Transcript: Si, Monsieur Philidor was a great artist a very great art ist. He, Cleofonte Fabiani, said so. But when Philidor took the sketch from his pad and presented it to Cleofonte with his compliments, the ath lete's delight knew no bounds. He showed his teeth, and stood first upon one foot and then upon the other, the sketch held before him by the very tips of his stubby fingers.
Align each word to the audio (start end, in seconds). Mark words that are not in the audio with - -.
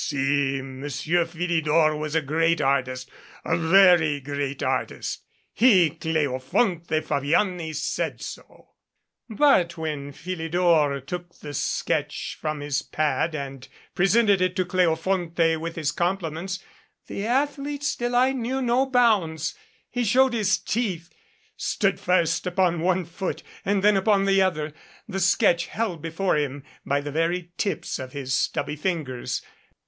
Si, 0.03 0.63
Monsieur 0.63 1.25
Philidor 1.27 1.95
was 1.95 2.15
a 2.15 2.23
great 2.23 2.59
artist 2.59 3.07
a 3.45 3.55
very 3.55 4.19
great 4.19 4.63
art 4.63 4.89
ist. 4.89 5.21
He, 5.53 5.91
Cleofonte 5.91 7.03
Fabiani, 7.05 7.71
said 7.73 8.19
so. 8.19 8.69
But 9.29 9.77
when 9.77 10.11
Philidor 10.11 11.01
took 11.01 11.35
the 11.37 11.53
sketch 11.53 12.35
from 12.41 12.61
his 12.61 12.81
pad 12.81 13.35
and 13.35 13.67
presented 13.93 14.41
it 14.41 14.55
to 14.55 14.65
Cleofonte 14.65 15.57
with 15.59 15.75
his 15.75 15.91
compliments, 15.91 16.57
the 17.05 17.23
ath 17.27 17.57
lete's 17.59 17.95
delight 17.95 18.35
knew 18.37 18.59
no 18.59 18.87
bounds. 18.87 19.53
He 19.87 20.03
showed 20.03 20.33
his 20.33 20.57
teeth, 20.57 21.09
and 21.11 21.17
stood 21.57 21.99
first 21.99 22.47
upon 22.47 22.81
one 22.81 23.05
foot 23.05 23.43
and 23.63 23.83
then 23.83 23.95
upon 23.95 24.25
the 24.25 24.41
other, 24.41 24.73
the 25.07 25.19
sketch 25.19 25.67
held 25.67 26.01
before 26.01 26.37
him 26.37 26.63
by 26.83 27.01
the 27.01 27.11
very 27.11 27.51
tips 27.59 27.99
of 27.99 28.13
his 28.13 28.33
stubby 28.33 28.75
fingers. 28.75 29.43